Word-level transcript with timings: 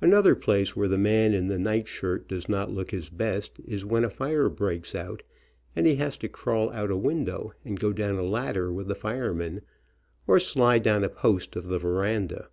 Another 0.00 0.34
place 0.34 0.74
where 0.74 0.88
the 0.88 0.98
man 0.98 1.32
in 1.32 1.46
the 1.46 1.56
night 1.56 1.86
shirt 1.86 2.26
does 2.26 2.48
not 2.48 2.72
look 2.72 2.90
his 2.90 3.08
best 3.08 3.60
is 3.64 3.84
when 3.84 4.02
a 4.02 4.10
fire 4.10 4.48
breaks 4.48 4.96
out, 4.96 5.22
and 5.76 5.86
he 5.86 5.94
has 5.94 6.16
to 6.16 6.28
crawl 6.28 6.70
out 6.72 6.90
a 6.90 6.96
window 6.96 7.52
and 7.64 7.78
go 7.78 7.92
down 7.92 8.18
a 8.18 8.24
ladder 8.24 8.72
with 8.72 8.88
the 8.88 8.96
firemen, 8.96 9.60
or 10.26 10.40
slide 10.40 10.82
down 10.82 11.04
a 11.04 11.08
post 11.08 11.54
of 11.54 11.66
the 11.68 11.78
veranda. 11.78 12.48